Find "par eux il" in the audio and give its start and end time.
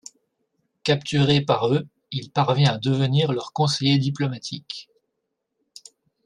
1.41-2.31